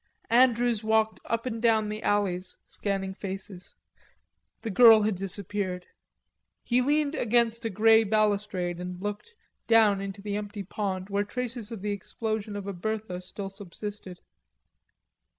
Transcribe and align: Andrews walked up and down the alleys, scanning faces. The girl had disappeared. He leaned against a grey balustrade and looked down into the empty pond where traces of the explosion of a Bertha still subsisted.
Andrews 0.31 0.83
walked 0.83 1.19
up 1.25 1.45
and 1.45 1.61
down 1.61 1.89
the 1.89 2.01
alleys, 2.01 2.57
scanning 2.65 3.13
faces. 3.13 3.75
The 4.63 4.71
girl 4.71 5.03
had 5.03 5.13
disappeared. 5.13 5.85
He 6.63 6.81
leaned 6.81 7.13
against 7.13 7.65
a 7.65 7.69
grey 7.69 8.03
balustrade 8.03 8.79
and 8.79 8.99
looked 8.99 9.35
down 9.67 10.01
into 10.01 10.23
the 10.23 10.35
empty 10.37 10.63
pond 10.63 11.11
where 11.11 11.23
traces 11.23 11.71
of 11.71 11.83
the 11.83 11.91
explosion 11.91 12.55
of 12.55 12.65
a 12.65 12.73
Bertha 12.73 13.21
still 13.21 13.49
subsisted. 13.49 14.21